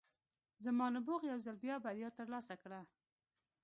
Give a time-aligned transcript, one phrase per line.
[0.65, 2.79] زما نبوغ یو ځل بیا بریا ترلاسه کړه